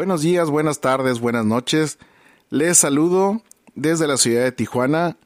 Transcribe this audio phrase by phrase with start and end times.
[0.00, 1.98] Buenos días, buenas tardes, buenas noches.
[2.48, 3.42] Les saludo
[3.74, 5.18] desde la ciudad de Tijuana,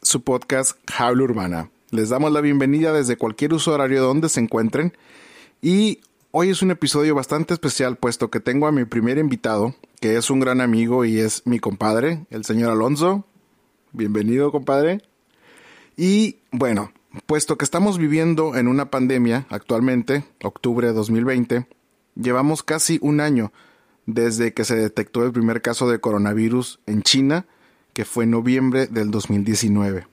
[0.00, 1.70] su podcast Jaula Urbana.
[1.90, 4.94] Les damos la bienvenida desde cualquier uso horario donde se encuentren
[5.60, 10.16] y hoy es un episodio bastante especial puesto que tengo a mi primer invitado, que
[10.16, 13.26] es un gran amigo y es mi compadre, el señor Alonso.
[13.92, 15.02] Bienvenido, compadre.
[15.98, 16.90] Y bueno,
[17.26, 21.66] puesto que estamos viviendo en una pandemia actualmente, octubre de 2020,
[22.14, 23.52] llevamos casi un año
[24.14, 27.46] desde que se detectó el primer caso de coronavirus en China,
[27.92, 30.06] que fue en noviembre del 2019.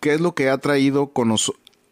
[0.00, 1.12] ¿Qué es lo que ha traído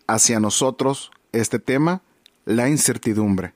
[0.07, 2.03] hacia nosotros este tema?
[2.45, 3.55] La incertidumbre.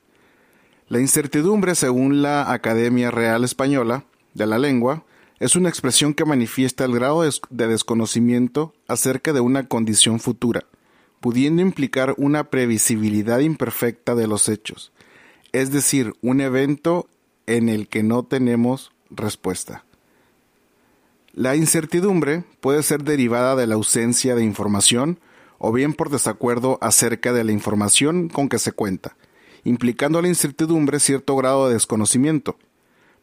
[0.88, 4.04] La incertidumbre, según la Academia Real Española
[4.34, 5.04] de la Lengua,
[5.40, 10.64] es una expresión que manifiesta el grado de desconocimiento acerca de una condición futura,
[11.20, 14.92] pudiendo implicar una previsibilidad imperfecta de los hechos,
[15.52, 17.08] es decir, un evento
[17.46, 19.84] en el que no tenemos respuesta.
[21.32, 25.18] La incertidumbre puede ser derivada de la ausencia de información
[25.58, 29.16] o bien por desacuerdo acerca de la información con que se cuenta,
[29.64, 32.56] implicando a la incertidumbre cierto grado de desconocimiento.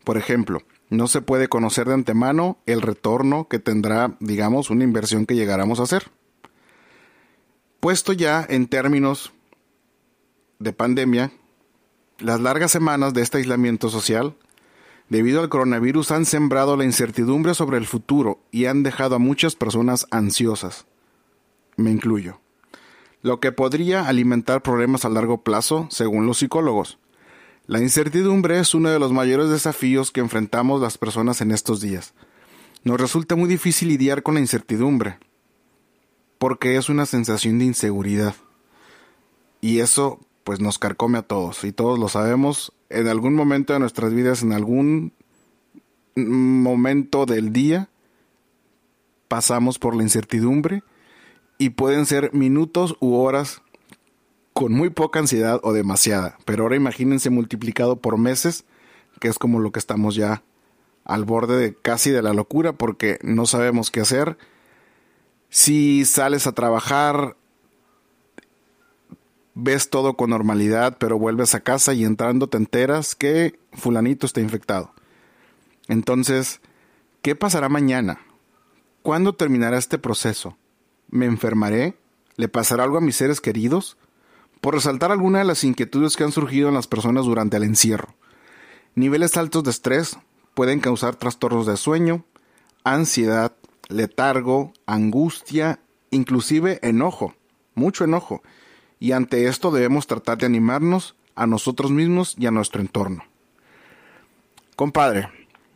[0.03, 5.25] Por ejemplo, no se puede conocer de antemano el retorno que tendrá, digamos, una inversión
[5.25, 6.11] que llegáramos a hacer.
[7.80, 9.31] Puesto ya en términos
[10.59, 11.31] de pandemia,
[12.22, 14.36] las largas semanas de este aislamiento social,
[15.09, 19.55] debido al coronavirus, han sembrado la incertidumbre sobre el futuro y han dejado a muchas
[19.55, 20.86] personas ansiosas.
[21.75, 22.39] Me incluyo.
[23.22, 26.97] Lo que podría alimentar problemas a largo plazo, según los psicólogos.
[27.67, 32.14] La incertidumbre es uno de los mayores desafíos que enfrentamos las personas en estos días.
[32.83, 35.19] Nos resulta muy difícil lidiar con la incertidumbre,
[36.39, 38.36] porque es una sensación de inseguridad.
[39.61, 43.80] Y eso pues nos carcome a todos y todos lo sabemos en algún momento de
[43.80, 45.14] nuestras vidas, en algún
[46.16, 47.90] momento del día,
[49.28, 50.84] pasamos por la incertidumbre
[51.58, 53.62] y pueden ser minutos u horas
[54.54, 56.38] con muy poca ansiedad o demasiada.
[56.46, 58.66] Pero ahora imagínense multiplicado por meses,
[59.20, 60.44] que es como lo que estamos ya
[61.06, 64.38] al borde de casi de la locura porque no sabemos qué hacer.
[65.50, 67.38] Si sales a trabajar,
[69.64, 74.42] ves todo con normalidad, pero vuelves a casa y entrando te enteras que fulanito está
[74.42, 74.94] infectado.
[75.88, 76.61] Entonces,
[77.22, 78.20] ¿qué pasará mañana?
[79.04, 80.58] ¿Cuándo terminará este proceso?
[81.10, 81.95] ¿Me enfermaré?
[82.38, 83.98] ¿Le pasará algo a mis seres queridos?
[84.61, 88.16] Por resaltar alguna de las inquietudes que han surgido en las personas durante el encierro.
[88.95, 90.17] Niveles altos de estrés
[90.54, 92.26] pueden causar trastornos de sueño,
[92.83, 93.54] ansiedad,
[93.89, 95.80] letargo, angustia,
[96.10, 97.36] inclusive enojo,
[97.76, 98.42] mucho enojo,
[99.02, 103.23] y ante esto debemos tratar de animarnos a nosotros mismos y a nuestro entorno.
[104.76, 105.28] Compadre,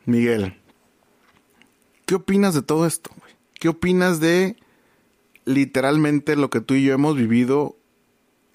[0.06, 0.62] Miguel,
[2.06, 3.10] ¿qué opinas de todo esto?
[3.56, 4.58] ¿Qué opinas de
[5.44, 7.76] literalmente lo que tú y yo hemos vivido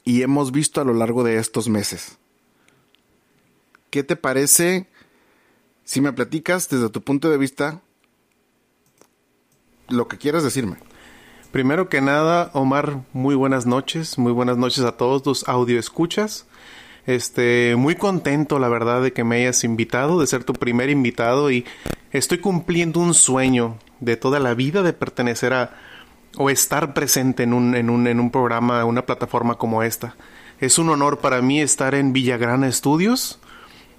[0.04, 2.18] y hemos visto a lo largo de estos meses?
[3.90, 4.88] ¿Qué te parece
[5.82, 7.82] si me platicas desde tu punto de vista
[9.88, 10.76] lo que quieras decirme?
[11.52, 16.46] Primero que nada, Omar, muy buenas noches, muy buenas noches a todos tus audio escuchas.
[17.06, 21.50] Este, muy contento, la verdad, de que me hayas invitado, de ser tu primer invitado
[21.50, 21.66] y
[22.12, 25.74] estoy cumpliendo un sueño de toda la vida de pertenecer a
[26.36, 30.14] o estar presente en un, en un, en un programa, una plataforma como esta.
[30.60, 33.40] Es un honor para mí estar en Villagrana Studios.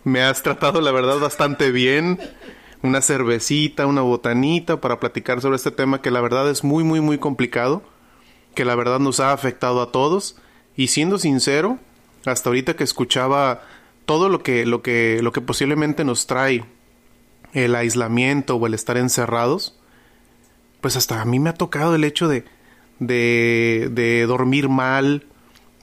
[0.06, 2.18] Me has tratado, la verdad, bastante bien
[2.84, 7.02] una cervecita, una botanita para platicar sobre este tema que la verdad es muy, muy,
[7.02, 7.84] muy complicado,
[8.56, 10.38] que la verdad nos ha afectado a todos.
[10.75, 11.80] Y siendo sincero,
[12.25, 13.62] hasta ahorita que escuchaba
[14.06, 16.66] todo lo que, lo que, lo que posiblemente nos trae
[17.54, 19.78] el aislamiento o el estar encerrados,
[20.80, 22.45] pues hasta a mí me ha tocado el hecho de,
[23.00, 25.25] de, de dormir mal,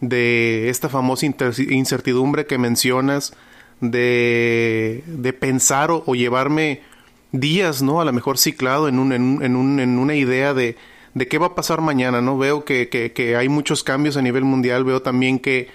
[0.01, 3.35] de esta famosa incertidumbre que mencionas,
[3.81, 6.83] de, de pensar o, llevarme
[7.33, 8.01] días, ¿no?
[8.01, 10.77] A lo mejor ciclado en, un, en, en, un, en una idea de,
[11.15, 12.39] de qué va a pasar mañana, ¿no?
[12.39, 15.69] Veo que, que, hay muchos cambios a nivel mundial, veo también que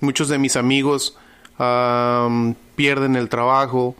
[0.00, 1.16] muchos de mis amigos
[2.76, 3.96] pierden el trabajo.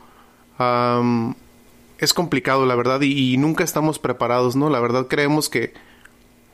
[1.99, 4.71] es complicado, la verdad, y, y, nunca estamos preparados, ¿no?
[4.71, 5.73] La verdad creemos que,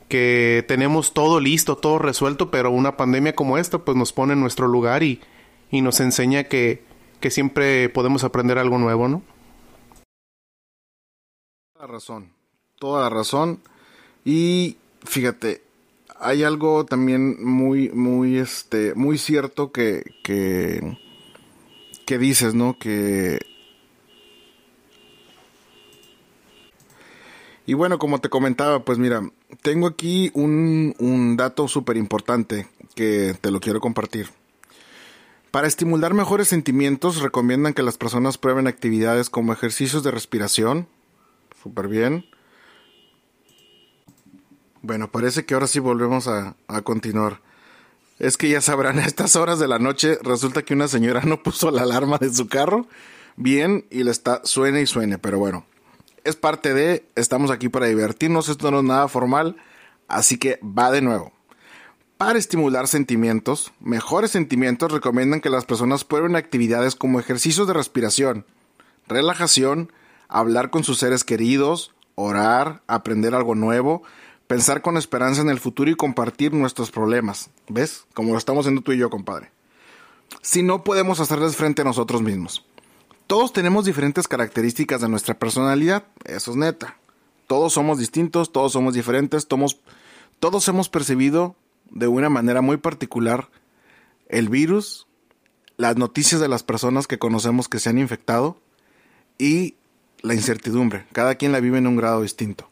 [0.07, 4.41] que tenemos todo listo, todo resuelto, pero una pandemia como esta pues nos pone en
[4.41, 5.21] nuestro lugar y,
[5.71, 6.83] y nos enseña que,
[7.19, 9.21] que siempre podemos aprender algo nuevo, ¿no?
[11.95, 12.33] Razón,
[12.77, 13.61] toda la razón.
[14.25, 15.63] Y fíjate,
[16.19, 20.97] hay algo también muy, muy, este, muy cierto que, que
[22.05, 22.77] que dices, ¿no?
[22.77, 23.39] Que...
[27.65, 29.27] Y bueno, como te comentaba, pues mira,
[29.63, 34.29] tengo aquí un, un dato súper importante que te lo quiero compartir.
[35.49, 40.87] Para estimular mejores sentimientos, recomiendan que las personas prueben actividades como ejercicios de respiración.
[41.65, 42.25] Súper bien.
[44.83, 47.41] Bueno, parece que ahora sí volvemos a, a, continuar.
[48.19, 51.41] Es que ya sabrán, a estas horas de la noche resulta que una señora no
[51.41, 52.87] puso la alarma de su carro
[53.35, 55.65] bien y le está suene y suene, pero bueno,
[56.23, 59.57] es parte de, estamos aquí para divertirnos, esto no es nada formal,
[60.07, 61.33] así que va de nuevo.
[62.17, 68.45] Para estimular sentimientos, mejores sentimientos recomiendan que las personas prueben actividades como ejercicios de respiración,
[69.07, 69.91] relajación,
[70.35, 74.03] hablar con sus seres queridos, orar, aprender algo nuevo,
[74.47, 77.49] pensar con esperanza en el futuro y compartir nuestros problemas.
[77.69, 78.05] ¿Ves?
[78.13, 79.51] Como lo estamos haciendo tú y yo, compadre.
[80.41, 82.65] Si no podemos hacerles frente a nosotros mismos.
[83.27, 86.97] Todos tenemos diferentes características de nuestra personalidad, eso es neta.
[87.47, 89.79] Todos somos distintos, todos somos diferentes, todos,
[90.39, 91.55] todos hemos percibido
[91.89, 93.49] de una manera muy particular
[94.27, 95.07] el virus,
[95.77, 98.57] las noticias de las personas que conocemos que se han infectado
[99.37, 99.75] y
[100.21, 101.05] la incertidumbre.
[101.11, 102.69] Cada quien la vive en un grado distinto.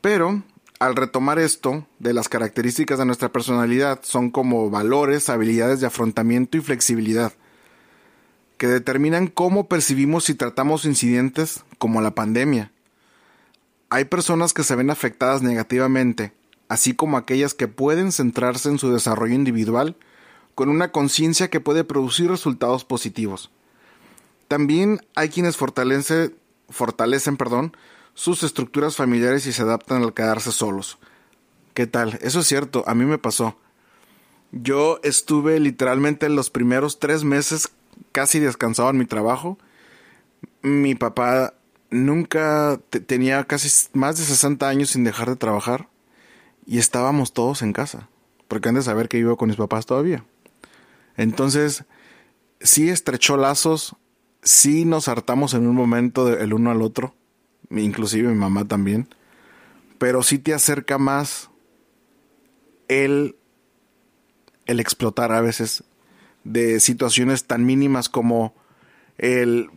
[0.00, 0.42] Pero
[0.78, 6.56] al retomar esto de las características de nuestra personalidad son como valores, habilidades de afrontamiento
[6.56, 7.32] y flexibilidad
[8.56, 12.72] que determinan cómo percibimos y tratamos incidentes como la pandemia.
[13.88, 16.32] Hay personas que se ven afectadas negativamente
[16.70, 19.96] así como aquellas que pueden centrarse en su desarrollo individual
[20.54, 23.50] con una conciencia que puede producir resultados positivos.
[24.50, 26.34] También hay quienes fortalece,
[26.70, 27.76] fortalecen perdón,
[28.14, 30.98] sus estructuras familiares y se adaptan al quedarse solos.
[31.72, 32.18] ¿Qué tal?
[32.20, 33.56] Eso es cierto, a mí me pasó.
[34.50, 37.68] Yo estuve literalmente en los primeros tres meses
[38.10, 39.56] casi descansado en mi trabajo.
[40.62, 41.54] Mi papá
[41.90, 45.88] nunca tenía casi más de 60 años sin dejar de trabajar
[46.66, 48.08] y estábamos todos en casa,
[48.48, 50.24] porque han de saber que vivo con mis papás todavía.
[51.16, 51.84] Entonces,
[52.60, 53.94] sí estrechó lazos,
[54.42, 57.14] sí nos hartamos en un momento el uno al otro,
[57.70, 59.08] inclusive mi mamá también,
[59.98, 61.50] pero sí te acerca más
[62.88, 63.36] el,
[64.66, 65.84] el explotar a veces
[66.44, 68.54] de situaciones tan mínimas como
[69.18, 69.70] el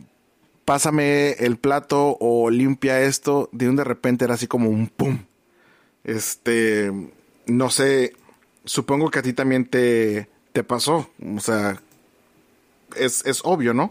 [0.64, 5.18] pásame el plato o limpia esto, de un de repente era así como un pum
[6.04, 6.92] este,
[7.46, 8.12] no sé,
[8.64, 11.10] supongo que a ti también te, te pasó.
[11.36, 11.82] O sea,
[12.96, 13.90] es, es obvio, ¿no?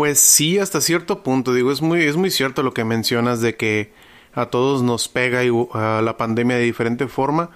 [0.00, 1.52] Pues sí, hasta cierto punto.
[1.52, 3.92] Digo, es muy, es muy cierto lo que mencionas de que
[4.32, 5.40] a todos nos pega
[5.74, 7.50] a la pandemia de diferente forma.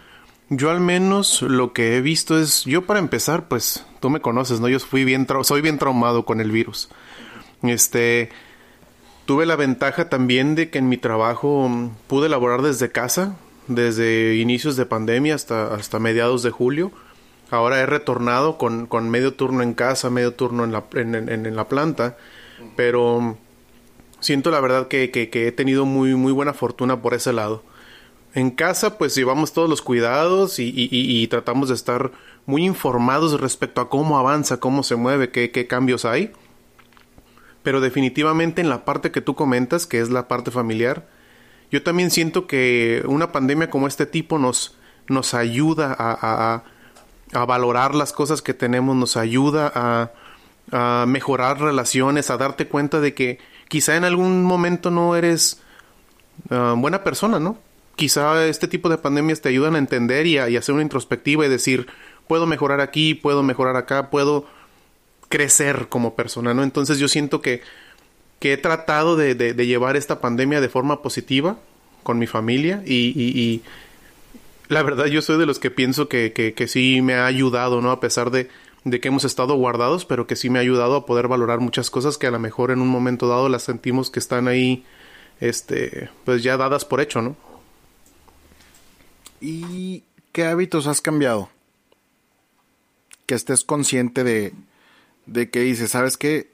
[0.51, 4.61] Yo al menos lo que he visto es, yo para empezar, pues tú me conoces,
[4.61, 4.69] ¿no?
[4.69, 6.91] Yo fui bien soy bien traumado con el virus.
[7.63, 8.29] Este,
[9.25, 13.37] Tuve la ventaja también de que en mi trabajo mm, pude laborar desde casa,
[13.69, 16.93] desde inicios de pandemia hasta, hasta mediados de julio.
[17.51, 21.69] Ahora he retornado con, con medio turno en casa, medio turno en la, en, la
[21.69, 22.17] planta,
[22.77, 23.37] pero
[24.21, 27.63] siento la verdad que, he tenido muy, muy buena fortuna por ese lado.
[28.35, 32.13] En casa pues llevamos todos los cuidados y, tratamos de estar
[32.47, 36.33] muy informados respecto a cómo avanza, cómo se mueve, qué, cambios hay
[37.65, 41.09] pero definitivamente en la parte que tú comentas, que es la parte familiar,
[41.73, 44.77] yo también siento que una pandemia como este tipo nos,
[45.09, 46.63] nos ayuda a,
[47.47, 50.13] valorar las cosas que tenemos, nos ayuda a,
[50.75, 53.39] a, mejorar relaciones, a darte cuenta de que
[53.69, 55.61] quizá en algún momento no eres
[56.51, 57.59] uh, buena persona, ¿no?
[57.97, 61.47] Quizá este tipo de pandemias te ayudan a entender y a, y hacer una introspectiva
[61.47, 61.87] y decir,
[62.27, 64.47] puedo mejorar aquí, puedo mejorar acá, puedo
[65.29, 66.65] crecer como persona, ¿no?
[66.65, 67.63] Entonces yo siento que,
[68.41, 71.57] que he tratado de, llevar esta pandemia de forma positiva
[72.03, 73.63] con mi familia y, y,
[74.69, 77.81] la verdad yo soy de los que pienso que, que, que, sí me ha ayudado,
[77.81, 77.91] ¿no?
[77.91, 78.49] A pesar de,
[78.85, 81.91] de que hemos estado guardados, pero que sí me ha ayudado a poder valorar muchas
[81.91, 84.85] cosas que a lo mejor en un momento dado las sentimos que están ahí,
[85.41, 87.37] este, pues ya dadas por hecho, ¿no?
[89.41, 91.49] ¿Y qué hábitos has cambiado?
[93.27, 94.53] Que estés consciente de,
[95.27, 96.51] de que dice, ¿sabes qué?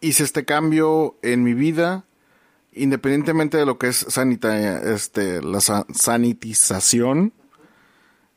[0.00, 2.04] Hice este cambio en mi vida,
[2.72, 7.32] independientemente de lo que es sanita, este, la sanitización,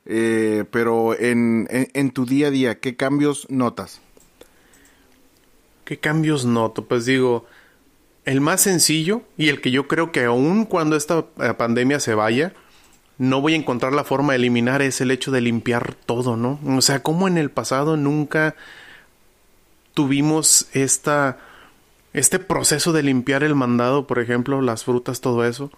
[0.05, 4.01] eh, pero en, en, tu día a día, ¿qué cambios notas?
[5.85, 6.85] ¿Qué cambios noto?
[6.85, 7.45] Pues digo,
[8.25, 12.15] el más sencillo y el que yo creo que aún cuando esta eh, pandemia se
[12.15, 12.53] vaya,
[13.17, 16.59] no voy a encontrar la forma de eliminar es el hecho de limpiar todo, ¿no?
[16.65, 18.55] O sea, como en el pasado nunca
[19.93, 21.37] tuvimos esta,
[22.13, 25.71] este proceso de limpiar el mandado, por ejemplo, las frutas, todo eso.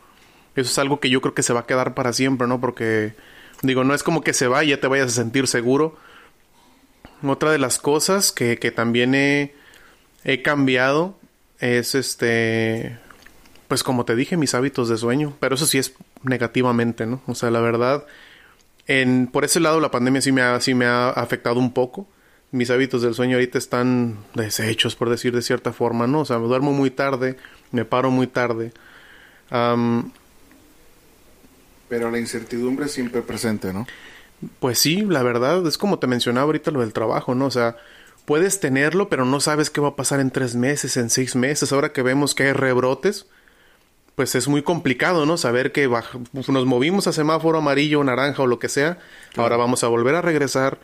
[0.55, 2.61] Eso es algo que yo creo que se va a quedar para siempre, ¿no?
[2.61, 3.15] Porque,
[3.61, 5.97] digo, no es como que se va y ya te vayas a sentir seguro.
[7.23, 9.53] Otra de las cosas que, que también he,
[10.43, 11.17] cambiado
[11.59, 12.97] es este,
[13.67, 15.93] pues como te dije, mis hábitos de sueño, pero eso sí es
[16.23, 17.21] negativamente, ¿no?
[17.27, 18.05] O sea, la verdad,
[18.87, 22.07] en, por ese lado la pandemia sí me ha, sí me ha afectado un poco.
[22.51, 26.21] Mis hábitos del sueño ahorita están deshechos, por decir de cierta forma, ¿no?
[26.21, 27.37] O sea, me duermo muy tarde,
[27.71, 28.71] me paro muy tarde.
[31.87, 33.85] Pero la incertidumbre siempre presente, ¿no?
[34.59, 37.45] Pues sí, la verdad, es como te mencionaba ahorita lo del trabajo, ¿no?
[37.45, 37.77] O sea,
[38.25, 41.71] puedes tenerlo, pero no sabes qué va a pasar en tres meses, en seis meses.
[41.71, 43.27] Ahora que vemos que hay rebrotes,
[44.15, 45.37] pues es muy complicado, ¿no?
[45.37, 45.89] Saber que
[46.47, 48.97] nos movimos a semáforo amarillo, naranja o lo que sea.
[49.35, 50.79] Ahora vamos a volver a regresar.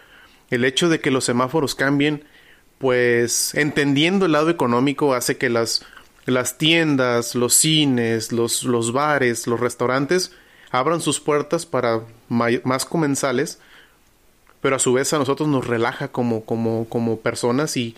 [0.49, 2.25] El hecho de que los semáforos cambien,
[2.77, 5.85] pues entendiendo el lado económico, hace que las,
[6.25, 10.33] las tiendas, los cines, los, los bares, los restaurantes
[10.71, 13.59] abran sus puertas para más comensales,
[14.61, 17.95] pero a su vez a nosotros nos relaja como, como, como personas y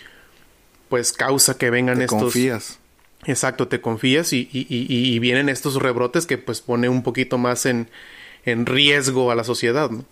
[0.89, 2.21] pues causa que vengan Te estos...
[2.21, 2.79] Confías
[3.25, 7.65] Exacto, te confías y, y, y, vienen estos rebrotes que pues pone un poquito más
[7.65, 7.89] en,
[8.45, 10.03] en riesgo a la sociedad, ¿no?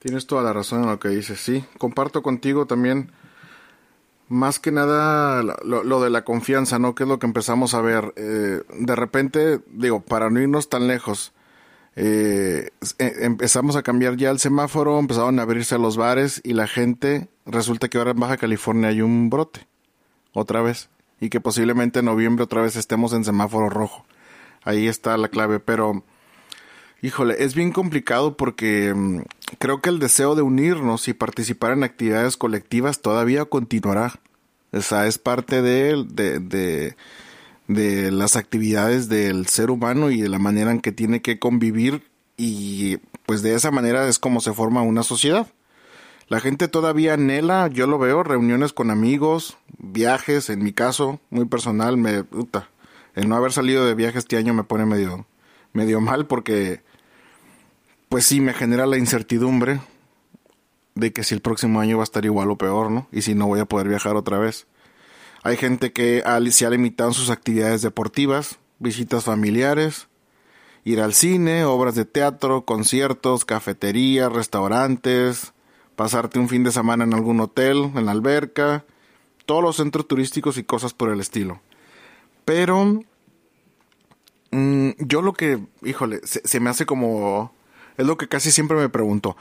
[0.00, 1.64] Tienes toda la razón en lo que dices, sí.
[1.78, 3.12] Comparto contigo también,
[4.32, 6.94] más que nada, lo, de la confianza, ¿no?
[6.94, 8.14] Que es lo que empezamos a ver.
[8.16, 11.32] Eh, de repente, digo, para no irnos tan lejos,
[11.96, 16.66] eh, e, empezamos a cambiar ya el semáforo, empezaron a abrirse los bares y la
[16.66, 19.66] gente, resulta que ahora en Baja California hay un brote
[20.32, 20.88] otra vez
[21.20, 24.06] y que posiblemente en noviembre otra vez estemos en semáforo rojo.
[24.64, 26.04] Ahí está la clave, pero
[27.02, 29.20] híjole, es bien complicado porque mm,
[29.58, 34.20] creo que el deseo de unirnos y participar en actividades colectivas todavía continuará.
[34.72, 36.96] O sea, es parte de, de, de,
[37.68, 42.02] de las actividades del ser humano y de la manera en que tiene que convivir
[42.36, 45.46] y pues de esa manera es como se forma una sociedad.
[46.28, 51.44] La gente todavía anhela, yo lo veo, reuniones con amigos, viajes, en mi caso, muy
[51.44, 52.70] personal, me puta,
[53.14, 55.26] el no haber salido de viaje este año me pone medio
[55.72, 56.82] medio mal porque
[58.12, 59.80] pues sí me genera la incertidumbre
[60.94, 63.08] de que si el próximo año va a estar igual o peor, ¿no?
[63.10, 64.66] Y si no voy a poder viajar otra vez.
[65.42, 70.08] Hay gente que se ha limitado sus actividades deportivas, visitas familiares,
[70.84, 75.54] ir al cine, obras de teatro, conciertos, cafeterías, restaurantes,
[75.96, 78.84] pasarte un fin de semana en algún hotel, en la alberca,
[79.46, 81.62] todos los centros turísticos y cosas por el estilo.
[82.44, 83.00] Pero
[84.50, 87.54] mm, yo lo que, híjole, se, me hace como...
[87.96, 89.36] Es lo que casi siempre me pregunto.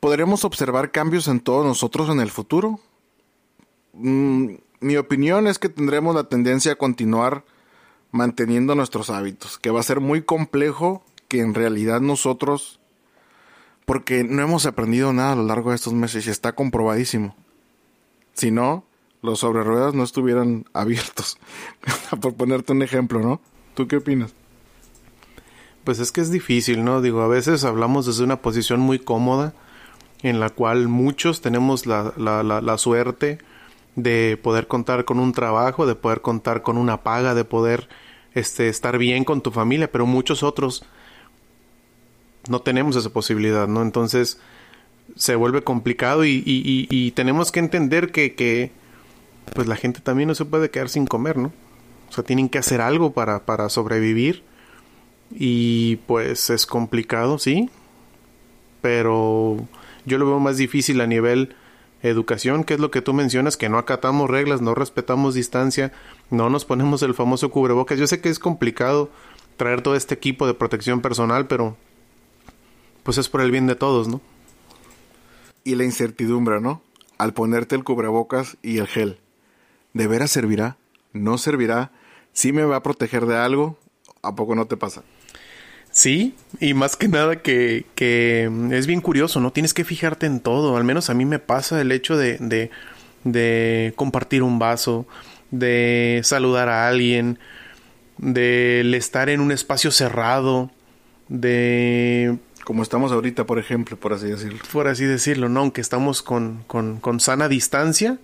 [0.00, 2.80] ¿Podremos observar cambios en todos nosotros en el futuro?
[3.94, 7.44] Mm, mi opinión es que tendremos la tendencia a continuar
[8.10, 12.80] manteniendo nuestros hábitos, que va a ser muy complejo que en realidad nosotros
[13.84, 17.34] porque no hemos aprendido nada a lo largo de estos meses y está comprobadísimo.
[18.32, 18.84] Si no,
[19.22, 21.38] los sobre ruedas no estuvieran abiertos.
[22.20, 23.40] Por ponerte un ejemplo, ¿no?
[23.74, 24.34] ¿Tú qué opinas?
[25.84, 27.02] Pues es que es difícil, ¿no?
[27.02, 29.52] Digo, a veces hablamos desde una posición muy cómoda
[30.22, 33.38] en la cual muchos tenemos la, la, la, suerte
[33.94, 37.90] de poder contar con un trabajo, de poder contar con una paga, de poder
[38.32, 40.82] este, estar bien con tu familia, pero muchos otros
[42.48, 43.82] no tenemos esa posibilidad, ¿no?
[43.82, 44.40] Entonces
[45.14, 48.72] se vuelve complicado y, y, y, tenemos que entender que, que,
[49.54, 51.52] pues la gente también no se puede quedar sin comer, ¿no?
[52.08, 54.42] O sea, tienen que hacer algo para, para sobrevivir
[55.34, 57.68] y pues es complicado, sí,
[58.80, 59.56] pero
[60.06, 61.56] yo lo veo más difícil a nivel
[62.02, 65.92] educación, que es lo que tú mencionas, que no acatamos reglas, no respetamos distancia,
[66.30, 67.98] no nos ponemos el famoso cubrebocas.
[67.98, 69.10] Yo sé que es complicado
[69.56, 71.76] traer todo este equipo de protección personal, pero
[73.02, 74.20] pues es por el bien de todos, ¿no?
[75.64, 76.82] Y la incertidumbre, ¿no?
[77.18, 79.18] Al ponerte el cubrebocas y el gel.
[79.94, 80.76] ¿De veras servirá?
[81.12, 81.90] ¿No servirá?
[82.32, 83.78] ¿Sí me va a proteger de algo?
[84.22, 85.02] ¿A poco no te pasa?
[85.94, 89.52] Sí, y más que nada que, que es bien curioso, ¿no?
[89.52, 90.76] Tienes que fijarte en todo.
[90.76, 92.72] Al menos a mí me pasa el hecho de, de,
[93.22, 95.06] de compartir un vaso,
[95.52, 97.38] de saludar a alguien,
[98.18, 100.72] de estar en un espacio cerrado,
[101.28, 104.58] de como estamos ahorita, por ejemplo, por así decirlo.
[104.72, 105.60] Por así decirlo, ¿no?
[105.60, 108.18] Aunque estamos con, con, con sana distancia,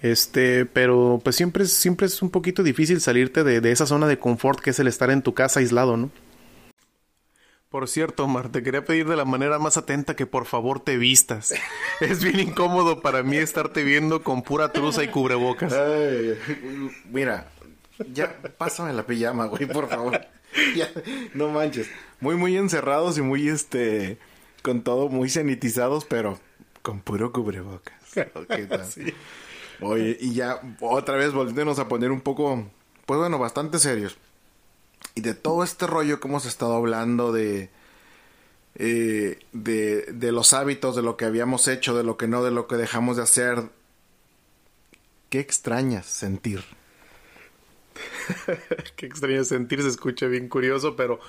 [0.00, 4.06] este, pero pues siempre es, siempre es un poquito difícil salirte de, de, esa zona
[4.06, 6.10] de confort que es el estar en tu casa aislado, ¿no?
[7.76, 10.96] Por cierto, Omar, te quería pedir de la manera más atenta que por favor te
[10.96, 11.52] vistas.
[12.00, 15.74] es bien incómodo para mí estarte viendo con pura truza y cubrebocas.
[15.74, 16.38] Ay,
[17.10, 17.50] mira,
[18.14, 20.18] ya pásame la pijama, güey, por favor.
[20.74, 20.88] Ya,
[21.34, 21.90] no manches.
[22.18, 24.16] Muy, muy encerrados y muy, este,
[24.62, 26.40] con todo muy sanitizados, pero
[26.80, 27.94] con puro cubrebocas.
[29.82, 32.70] Oye, y ya otra vez volviéndonos a poner un poco,
[33.04, 34.16] pues bueno, bastante serios.
[35.16, 37.70] Y de todo este rollo que hemos estado hablando de,
[38.74, 42.50] eh, de, de los hábitos, de lo que habíamos hecho, de lo que no, de
[42.50, 43.70] lo que dejamos de hacer.
[45.30, 46.64] ¿Qué extrañas sentir?
[48.96, 51.20] Qué extraño sentir, se escucha bien curioso, pero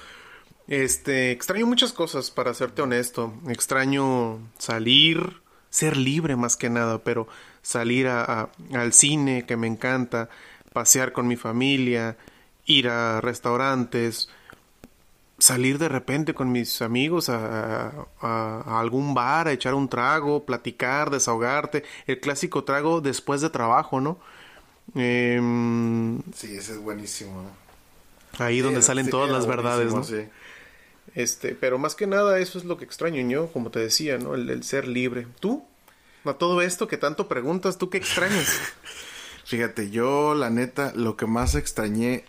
[0.67, 3.33] este extraño muchas cosas, para serte honesto.
[3.49, 7.27] Extraño salir, ser libre más que nada, pero
[7.61, 10.29] salir a- al cine, que me encanta,
[10.73, 12.17] pasear con mi familia,
[12.67, 14.29] ir a restaurantes,
[15.39, 17.89] salir de repente con mis amigos a,
[18.21, 23.49] a- a algún bar, a echar un trago, platicar, desahogarte, el clásico trago después de
[23.49, 24.19] trabajo, ¿no?
[24.95, 27.51] Em, Sí, ese es buenísimo.
[28.39, 30.03] ahí donde salen todas las verdades, ¿no?
[31.15, 34.35] Este, pero más que nada eso es lo que extraño yo, como te decía, ¿no?
[34.35, 35.27] El, el ser libre.
[35.39, 35.65] ¿Tú?
[36.25, 38.59] A todo esto que tanto preguntas, ¿tú qué extrañas?
[39.45, 42.25] Fíjate, yo la neta, lo que más extrañé,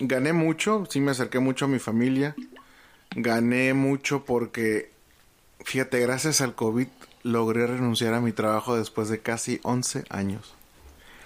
[0.00, 2.34] gané mucho, sí me acerqué mucho a mi familia,
[3.14, 4.90] gané mucho porque,
[5.64, 6.88] fíjate, gracias al COVID
[7.22, 10.54] logré renunciar a mi trabajo después de casi 11 años.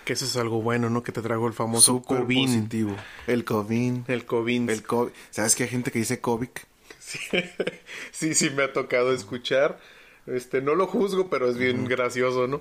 [0.04, 1.02] que eso es algo bueno, ¿no?
[1.02, 2.46] Que te trago el famoso Súper COVID.
[2.46, 2.96] positivo.
[3.26, 4.08] El COVID.
[4.10, 4.70] El COVID.
[4.70, 5.12] El COVID.
[5.30, 6.48] ¿Sabes que hay gente que dice COVID?
[8.12, 9.78] sí, sí, me ha tocado escuchar.
[10.26, 12.60] Este, no lo juzgo, pero es bien gracioso, ¿no?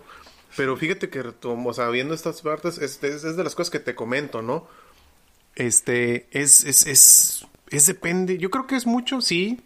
[0.57, 3.79] Pero fíjate que, o sea, viendo estas partes, es, es- es de las cosas que
[3.79, 4.67] te comento, ¿no?
[5.59, 9.59] Este, es, es, es, es depende, yo creo que es mucho, sí,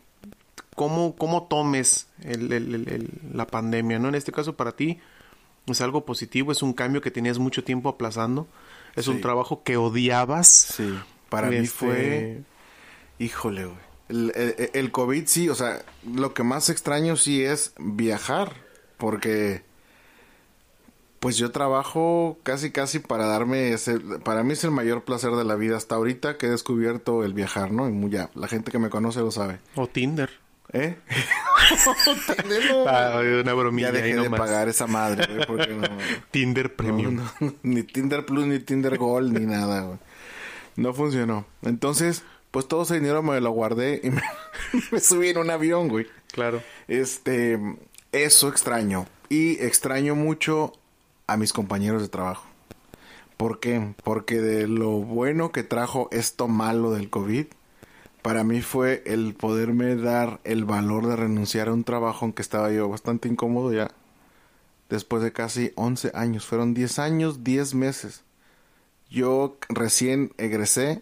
[0.76, 4.10] cómo, cómo tomes el- el- la pandemia, ¿no?
[4.10, 5.00] En este caso para ti
[5.68, 8.48] es algo positivo, es un cambio que tenías mucho tiempo aplazando,
[8.96, 10.48] es un trabajo que odiabas.
[10.76, 10.94] Sí.
[11.30, 12.42] Para mí Este, fue...
[13.20, 13.78] Híjole, güey.
[14.10, 18.54] El, el- el COVID sí, o sea, lo que más extraño sí es viajar,
[18.98, 19.64] porque
[21.24, 25.46] pues yo trabajo casi casi para darme ese, para mí es el mayor placer de
[25.46, 27.88] la vida hasta ahorita que he descubierto el viajar, ¿no?
[27.88, 29.60] Y muy ya, la gente que me conoce lo sabe.
[29.76, 30.30] O Tinder.
[30.74, 30.98] ¿Eh?
[32.76, 34.38] No, Ah, una bromilla ya dejé ahí de nomás.
[34.42, 35.88] pagar esa madre, güey, porque no,
[36.32, 37.16] Tinder no, Premium.
[37.16, 40.00] no, ni Tinder Plus, ni Tinder Gold, ni nada, güey.
[40.76, 41.46] No funcionó.
[41.62, 44.22] Entonces, pues todo ese dinero me lo guardé y me,
[44.92, 46.06] me subí en un avión, güey.
[46.34, 46.62] Claro.
[46.90, 47.58] Este,
[48.12, 49.08] eso extraño.
[49.30, 50.74] Y extraño mucho
[51.28, 52.46] a mis compañeros de trabajo.
[53.38, 53.94] ¿Por qué?
[54.04, 57.48] Porque de lo bueno que trajo esto malo del COVID,
[58.22, 62.42] para mí fue el poderme dar el valor de renunciar a un trabajo en que
[62.42, 63.92] estaba yo bastante incómodo ya.
[64.90, 66.46] Después de casi 11 años.
[66.46, 68.24] Fueron 10 años, 10 meses.
[69.10, 71.02] Yo recién egresé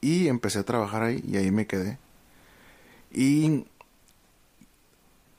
[0.00, 1.98] y empecé a trabajar ahí y ahí me quedé.
[3.12, 3.64] Y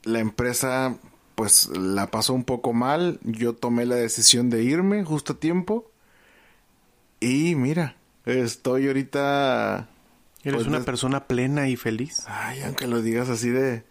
[0.02, 0.96] la empresa
[1.34, 3.18] pues la pasó un poco mal.
[3.22, 5.90] Yo tomé la decisión de irme justo a tiempo.
[7.20, 9.88] Y mira, estoy ahorita...
[10.42, 12.24] Eres pues, una des- persona plena y feliz.
[12.26, 13.82] Ay, aunque lo digas así de...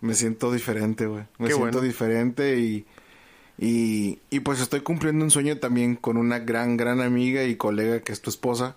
[0.00, 1.24] Me siento diferente, güey.
[1.38, 1.80] Me Qué siento bueno.
[1.80, 2.86] diferente y,
[3.58, 4.18] y...
[4.30, 8.12] Y pues estoy cumpliendo un sueño también con una gran, gran amiga y colega que
[8.12, 8.76] es tu esposa.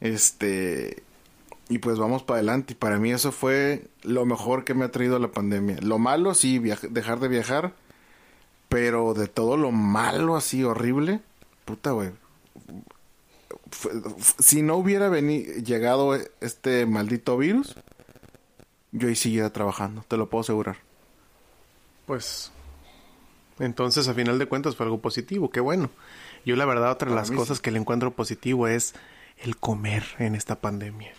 [0.00, 1.02] Este...
[1.72, 2.74] Y pues vamos para adelante.
[2.74, 5.78] Y para mí eso fue lo mejor que me ha traído la pandemia.
[5.80, 7.72] Lo malo, sí, dejar de viajar.
[8.68, 11.20] Pero de todo lo malo así horrible,
[11.64, 12.10] puta, güey.
[14.38, 17.74] Si no hubiera llegado este maldito virus,
[18.90, 20.76] yo ahí siguiera trabajando, te lo puedo asegurar.
[22.04, 22.52] Pues.
[23.58, 25.50] Entonces, a final de cuentas, fue algo positivo.
[25.50, 25.88] Qué bueno.
[26.44, 28.94] Yo, la verdad, otra de las cosas que le encuentro positivo es
[29.38, 31.14] el comer en esta pandemia.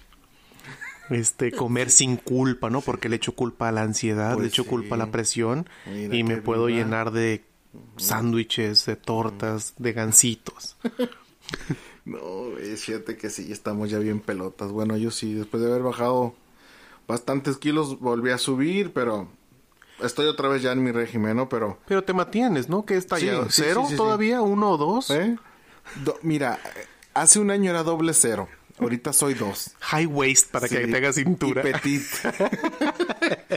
[1.10, 2.82] Este, comer sin culpa, ¿no?
[2.82, 4.70] Porque le echo culpa a la ansiedad, le Pues echo sí.
[4.70, 7.44] culpa a la presión Mira y me puedo llenar de
[7.98, 10.78] sándwiches, de tortas, de gancitos.
[12.06, 12.20] No,
[12.52, 14.72] güey, fíjate que sí, estamos ya bien pelotas.
[14.72, 16.36] Bueno, yo sí, después de haber bajado
[17.08, 19.30] bastantes kilos, volví a subir, pero
[20.02, 21.48] estoy otra vez ya en mi régimen, ¿no?
[21.48, 22.86] Pero, Pero te mantienes, ¿no?
[22.86, 23.44] ¿Qué está ya?
[23.50, 23.96] sí, ¿Cero sí.
[23.96, 24.42] todavía?
[24.42, 25.12] ¿Uno o dos?
[25.12, 25.38] ¿eh?
[26.04, 26.60] Do- mira,
[27.14, 28.50] hace un año era doble cero,
[28.84, 29.72] ahorita soy dos.
[29.80, 31.62] High waist para que te haga cintura.
[31.62, 32.04] Y petit.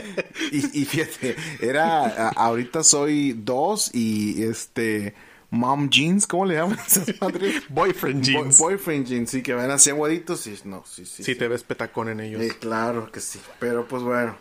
[0.51, 5.13] y, y fíjate, era, ahorita soy dos y este,
[5.49, 6.77] mom jeans, ¿cómo le llaman
[7.69, 8.59] boyfriend jeans.
[8.59, 11.23] boyfriend jeans, sí, que ven así aguaditos y no, sí, sí.
[11.23, 12.41] Sí, te ves petacón en ellos.
[12.41, 14.35] Eh, claro que sí, pero pues bueno.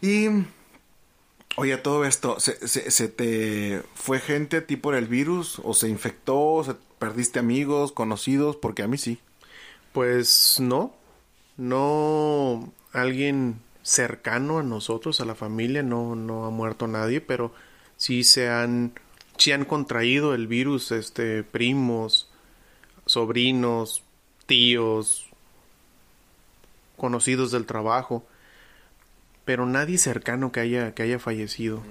[0.00, 0.28] Y,
[1.56, 5.60] oye, todo esto, ¿se, se, te fue gente a ti por el virus?
[5.62, 6.62] ¿O se infectó?
[6.64, 8.56] ¿Se perdiste amigos, conocidos?
[8.56, 9.20] Porque a mí sí.
[9.92, 10.94] Pues no,
[11.56, 17.52] no alguien cercano a nosotros, a la familia, no, no ha muerto nadie, pero
[17.96, 18.92] sí se han,
[19.36, 22.30] sí han contraído el virus, este, primos,
[23.06, 24.02] sobrinos,
[24.46, 25.26] tíos,
[26.96, 28.24] conocidos del trabajo,
[29.44, 31.82] pero nadie cercano que haya, que haya fallecido.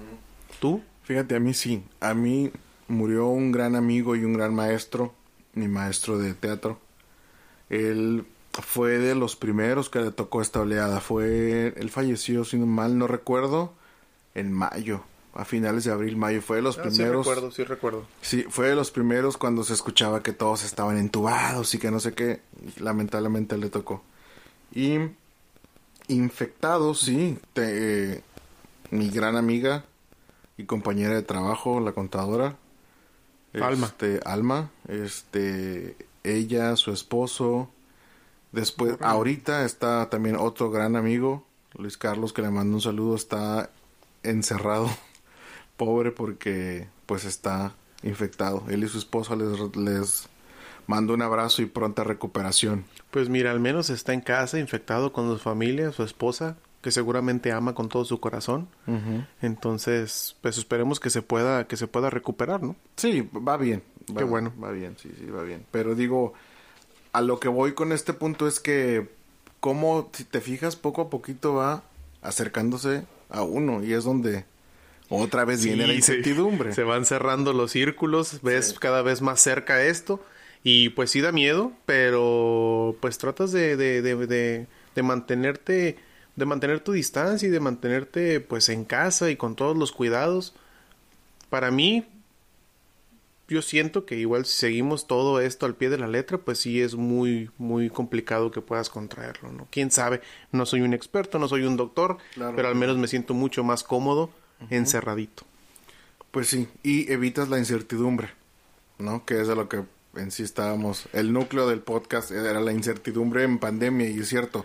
[0.60, 0.82] ¿Tú?
[1.04, 1.82] Fíjate, a mí sí.
[2.00, 2.50] A mí
[2.88, 5.14] murió un gran amigo y un gran maestro,
[5.54, 6.80] mi maestro de teatro.
[7.72, 11.00] Él fue de los primeros que le tocó esta oleada.
[11.00, 13.72] Fue, él falleció, si no mal no recuerdo,
[14.34, 16.42] en mayo, a finales de abril, mayo.
[16.42, 17.26] Fue de los primeros.
[17.26, 18.06] Sí recuerdo, sí recuerdo.
[18.20, 21.98] Sí, fue de los primeros cuando se escuchaba que todos estaban entubados y que no
[21.98, 22.42] sé qué.
[22.78, 24.02] Lamentablemente le tocó.
[24.74, 24.98] Y
[26.08, 27.38] infectados, sí.
[28.90, 29.86] mi gran amiga
[30.58, 32.56] y compañera de trabajo, la contadora.
[33.54, 33.86] Alma.
[33.86, 34.70] Este, Alma.
[34.88, 37.70] Este, ella, su esposo
[38.52, 43.70] Después, ahorita está también otro gran amigo, Luis Carlos, que le mando un saludo, está
[44.22, 44.90] encerrado,
[45.78, 48.62] pobre porque pues está infectado.
[48.68, 50.28] Él y su esposa les, les
[50.86, 52.84] mando un abrazo y pronta recuperación.
[53.10, 57.52] Pues mira, al menos está en casa, infectado con su familia, su esposa, que seguramente
[57.52, 58.68] ama con todo su corazón.
[59.40, 62.76] Entonces, pues esperemos que se pueda, que se pueda recuperar, ¿no?
[62.96, 63.82] Sí, va bien.
[64.16, 64.52] Qué bueno.
[64.62, 65.64] Va bien, sí, sí, va bien.
[65.70, 66.34] Pero digo,
[67.12, 69.08] a lo que voy con este punto es que
[69.60, 71.84] como si te fijas poco a poquito va
[72.22, 74.44] acercándose a uno y es donde
[75.08, 76.72] otra vez viene la incertidumbre.
[76.72, 80.20] Se, van cerrando los círculos, ves cada vez más cerca esto
[80.64, 85.96] y pues sí da miedo, pero pues tratas de, de, de, de, mantenerte
[86.34, 90.54] de mantener tu distancia y de mantenerte pues en casa y con todos los cuidados.
[91.50, 92.06] Para mí
[93.52, 96.80] yo siento que igual si seguimos todo esto al pie de la letra, pues sí
[96.80, 99.68] es muy, muy complicado que puedas contraerlo, ¿no?
[99.70, 102.18] Quién sabe, no soy un experto, no soy un doctor,
[102.56, 104.30] pero al menos me siento mucho más cómodo
[104.70, 105.44] encerradito.
[106.30, 108.30] Pues sí, y evitas la incertidumbre,
[108.98, 109.24] ¿no?
[109.24, 109.84] Que es de lo que
[110.16, 111.08] en sí estábamos.
[111.12, 114.64] El núcleo del podcast era la incertidumbre en pandemia, y es cierto.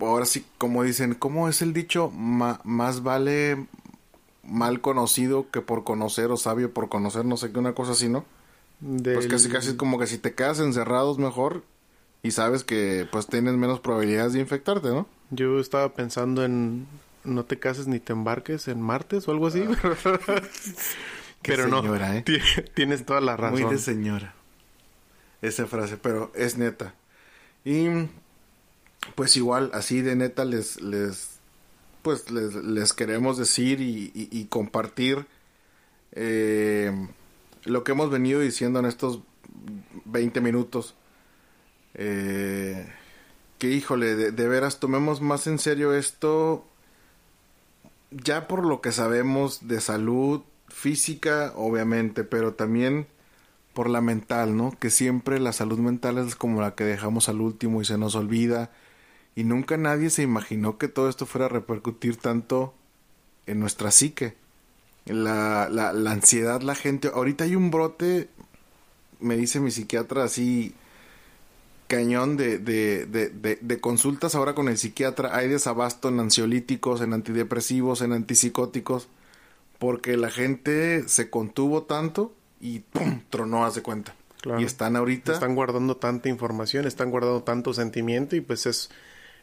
[0.00, 2.10] Ahora sí, como dicen, ¿cómo es el dicho?
[2.10, 3.66] más vale
[4.48, 8.08] mal conocido que por conocer o sabio por conocer, no sé qué, una cosa así,
[8.08, 8.24] ¿no?
[8.80, 11.64] Pues casi casi es como que si te quedas encerrado es mejor
[12.22, 15.06] y sabes que pues tienes menos probabilidades de infectarte, ¿no?
[15.30, 16.86] Yo estaba pensando en
[17.24, 19.64] no te cases ni te embarques en martes o algo así.
[21.42, 22.24] Pero no, ¿eh?
[22.74, 23.62] tienes toda la razón.
[23.62, 24.34] Muy de señora.
[25.42, 26.94] Esa frase, pero es neta.
[27.64, 27.86] Y
[29.14, 31.35] pues igual, así de neta les, les
[32.06, 35.26] pues les, queremos decir y, compartir
[36.12, 36.92] eh,
[37.64, 39.22] lo que hemos venido diciendo en estos
[40.04, 40.94] 20 minutos.
[41.94, 42.88] Eh,
[43.58, 46.64] que híjole, de, de, veras tomemos más en serio esto
[48.12, 53.08] ya por lo que sabemos de salud física, obviamente, pero también
[53.74, 54.78] por la mental, ¿no?
[54.78, 58.14] Que siempre la salud mental es como la que dejamos al último y se nos
[58.14, 58.70] olvida
[59.36, 62.74] y nunca nadie se imaginó que todo esto fuera a repercutir tanto
[63.46, 64.34] en nuestra psique.
[65.04, 67.10] La, la, la ansiedad, la gente.
[67.14, 68.28] Ahorita hay un brote,
[69.20, 70.74] me dice mi psiquiatra así,
[71.86, 75.36] cañón de, de, de, de, consultas ahora con el psiquiatra.
[75.36, 79.06] Hay desabasto en ansiolíticos, en antidepresivos, en antipsicóticos,
[79.78, 83.20] porque la gente se contuvo tanto y ¡pum!
[83.28, 84.14] tronó, hace cuenta.
[84.58, 85.34] Y están ahorita.
[85.34, 88.90] Están guardando tanta información, están guardando tanto sentimiento y pues es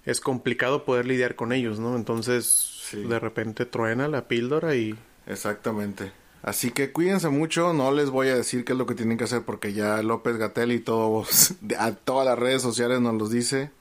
[0.05, 1.95] es complicado poder lidiar con ellos, ¿no?
[1.95, 4.95] Entonces, de repente truena la píldora y...
[5.25, 6.11] Exactamente.
[6.41, 9.23] Así que cuídense mucho, no les voy a decir qué es lo que tienen que
[9.23, 13.71] hacer porque ya López Gatel y todos, a todas las redes sociales nos los dice,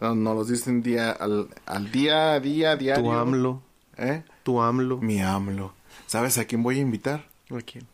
[0.00, 3.04] nos, los dicen día al, al día, día, diario.
[3.04, 3.62] Tu AMLO.
[3.98, 4.24] ¿Eh?
[4.42, 4.98] Tu AMLO.
[4.98, 5.74] Mi AMLO.
[6.06, 7.28] ¿Sabes a quién voy a invitar?
[7.50, 7.86] ¿A quién?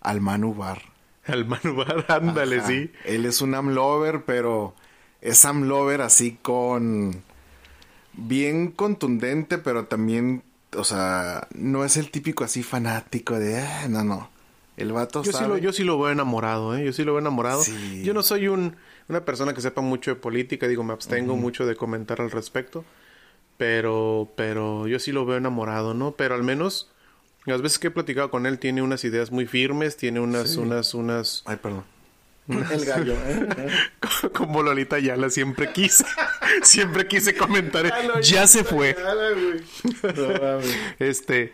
[0.00, 0.82] Al Manu Bar.
[1.26, 2.92] Al Manu Bar, ándale, sí.
[3.04, 4.76] Él es un AMLover, pero
[5.20, 7.22] es Sam Lover así con
[8.14, 10.42] bien contundente, pero también,
[10.76, 14.30] o sea, no es el típico así fanático de, ah, no, no.
[14.76, 16.84] El vato yo Sí lo, yo sí lo veo enamorado, ¿eh?
[16.84, 17.62] Yo sí lo veo enamorado.
[18.02, 18.76] Yo no soy un,
[19.08, 22.84] una persona que sepa mucho de política, digo, me abstengo mucho de comentar al respecto.
[23.56, 26.12] Pero, pero yo sí lo veo enamorado, ¿no?
[26.12, 26.92] Pero al menos
[27.46, 30.94] Las veces que he platicado con él tiene unas ideas muy firmes, tiene unas, unas,
[30.94, 31.42] unas...
[31.46, 31.84] Ay, perdón.
[32.70, 33.68] El gallo, ¿eh?
[34.32, 36.04] Como Lolita Yala siempre quise,
[36.62, 37.92] siempre quise comentar.
[38.22, 38.96] ya se fue.
[40.98, 41.52] Este,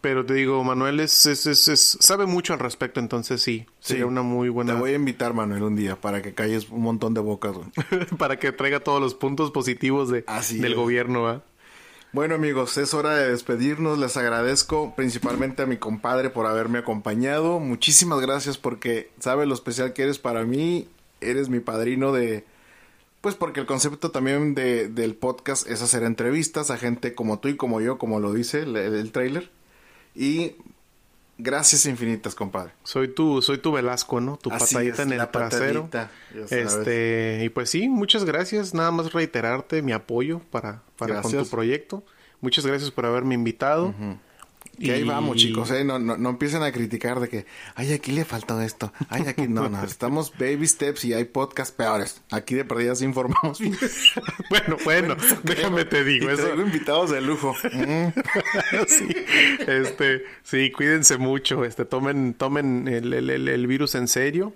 [0.00, 4.22] pero te digo, Manuel es, es, es, sabe mucho al respecto, entonces sí, sería una
[4.22, 4.72] muy buena.
[4.72, 7.56] Te voy a invitar, Manuel, un día para que calles un montón de bocas.
[8.18, 10.24] para que traiga todos los puntos positivos de,
[10.58, 11.22] del gobierno.
[11.22, 11.44] ¿va?
[12.12, 13.96] Bueno amigos, es hora de despedirnos.
[13.96, 17.60] Les agradezco principalmente a mi compadre por haberme acompañado.
[17.60, 20.88] Muchísimas gracias porque sabe lo especial que eres para mí.
[21.20, 22.44] Eres mi padrino de...
[23.20, 27.46] Pues porque el concepto también de, del podcast es hacer entrevistas a gente como tú
[27.46, 29.48] y como yo, como lo dice el, el trailer.
[30.16, 30.56] Y
[31.42, 32.72] Gracias infinitas, compadre.
[32.84, 34.36] Soy tu, soy tu Velasco, ¿no?
[34.36, 35.88] Tu patadita en el trasero.
[36.50, 38.74] Este, y pues sí, muchas gracias.
[38.74, 42.04] Nada más reiterarte mi apoyo para, para con tu proyecto.
[42.40, 43.94] Muchas gracias por haberme invitado.
[44.80, 45.84] Y ahí vamos, chicos, ¿eh?
[45.84, 49.46] No, no, no, empiecen a criticar de que, ay, aquí le faltó esto, ay, aquí
[49.46, 52.22] no, no, estamos baby steps y hay podcasts peores.
[52.30, 53.60] Aquí de perdidas informamos
[54.50, 56.30] bueno, bueno, déjame te digo.
[56.30, 56.54] Y eso.
[56.54, 57.54] invitados de lujo.
[58.88, 59.08] sí,
[59.66, 64.54] este, sí, cuídense mucho, este, tomen, tomen el, el, el virus en serio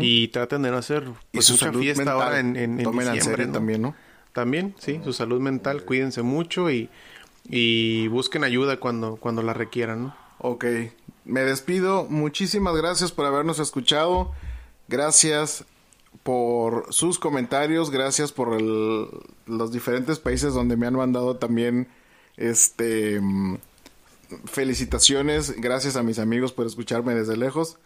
[0.00, 2.22] y traten de no hacer pues, y mucha fiesta mental.
[2.22, 3.52] ahora en, en, en tomen diciembre, ¿no?
[3.54, 3.94] también, ¿no?
[4.34, 6.90] También, sí, su salud mental, cuídense mucho y
[7.44, 10.16] y busquen ayuda cuando, cuando la requieran, ¿no?
[10.38, 10.64] Ok,
[11.24, 12.04] me despido.
[12.08, 14.32] Muchísimas gracias por habernos escuchado.
[14.88, 15.64] Gracias
[16.22, 21.88] por sus comentarios, gracias por los diferentes países donde me han mandado también
[22.36, 23.20] este
[24.46, 27.78] felicitaciones, gracias a mis amigos por escucharme desde lejos.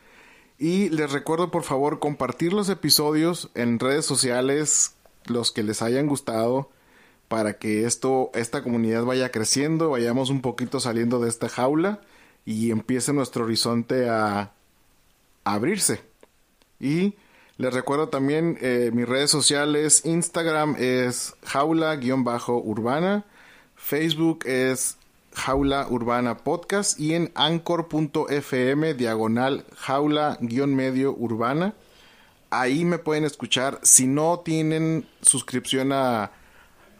[0.58, 4.94] Y les recuerdo por favor compartir los episodios en redes sociales,
[5.26, 6.70] los que les hayan gustado
[7.28, 12.00] para que esto, esta comunidad vaya creciendo, vayamos un poquito saliendo de esta jaula
[12.44, 14.52] y empiece nuestro horizonte a,
[15.44, 16.00] abrirse.
[16.80, 17.14] Y
[17.56, 23.24] les recuerdo también eh, mis redes sociales, Instagram es jaula-urbana,
[23.76, 24.98] Facebook es
[25.32, 31.74] jaula urbana podcast y en anchor.fm diagonal jaula-medio urbana.
[32.50, 33.78] Ahí me pueden escuchar.
[33.82, 36.32] Si no tienen suscripción a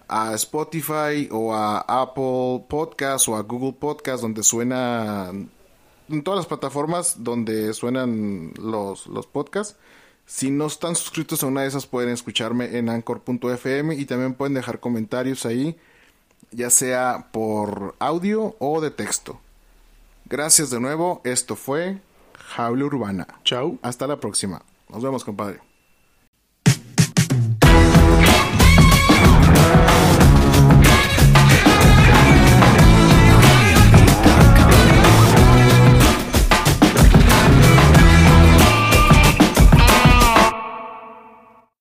[0.09, 5.33] a Spotify o a Apple Podcast o a Google Podcast donde suena
[6.09, 9.77] en todas las plataformas donde suenan los, los podcasts.
[10.27, 14.55] Si no están suscritos a una de esas pueden escucharme en anchor.fm y también pueden
[14.55, 15.77] dejar comentarios ahí,
[16.51, 19.41] ya sea por audio o de texto.
[20.25, 22.01] Gracias de nuevo, esto fue
[22.55, 23.29] Jaula Urbana.
[23.45, 23.79] Chao.
[23.83, 24.63] Hasta la próxima.
[24.89, 25.66] Nos vemos, compadre.